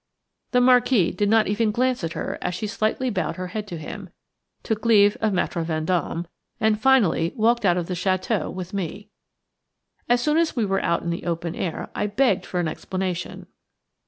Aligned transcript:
The 0.49 0.61
Marquis 0.61 1.11
did 1.11 1.29
not 1.29 1.45
even 1.45 1.69
glance 1.69 2.03
at 2.03 2.13
her 2.13 2.39
as 2.41 2.55
she 2.55 2.65
slightly 2.65 3.11
bowed 3.11 3.35
her 3.35 3.49
head 3.49 3.67
to 3.67 3.77
him, 3.77 4.09
took 4.63 4.83
leave 4.83 5.15
of 5.21 5.31
Maître 5.31 5.63
Vendôme, 5.63 6.25
and 6.59 6.81
finally 6.81 7.33
walked 7.35 7.65
out 7.65 7.77
of 7.77 7.85
the 7.85 7.93
château 7.93 8.51
with 8.51 8.73
me. 8.73 9.09
As 10.09 10.19
soon 10.19 10.37
as 10.37 10.55
we 10.55 10.65
were 10.65 10.81
out 10.83 11.03
in 11.03 11.11
the 11.11 11.27
open 11.27 11.53
air 11.53 11.91
I 11.93 12.07
begged 12.07 12.47
for 12.47 12.59
an 12.59 12.67
explanation. 12.67 13.45